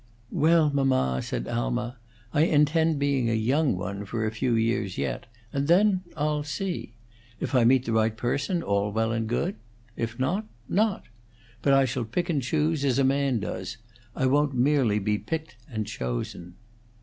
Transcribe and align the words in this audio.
"Well, 0.31 0.71
mamma," 0.73 1.21
said 1.21 1.47
Alma, 1.47 1.97
"I 2.33 2.45
intend 2.45 2.97
being 2.97 3.29
a 3.29 3.35
young 3.35 3.77
one 3.77 4.03
for 4.03 4.25
a 4.25 4.31
few 4.31 4.55
years 4.55 4.97
yet; 4.97 5.27
and 5.53 5.67
then 5.67 6.01
I'll 6.17 6.41
see. 6.41 6.95
If 7.39 7.53
I 7.53 7.65
meet 7.65 7.85
the 7.85 7.93
right 7.93 8.17
person, 8.17 8.63
all 8.63 8.91
well 8.91 9.11
and 9.11 9.27
good; 9.29 9.57
if 9.95 10.17
not, 10.17 10.47
not. 10.67 11.03
But 11.61 11.73
I 11.73 11.85
shall 11.85 12.05
pick 12.05 12.31
and 12.31 12.41
choose, 12.41 12.83
as 12.83 12.97
a 12.97 13.03
man 13.03 13.39
does; 13.41 13.77
I 14.15 14.25
won't 14.25 14.55
merely 14.55 14.97
be 14.97 15.19
picked 15.19 15.57
and 15.69 15.85
chosen." 15.85 16.55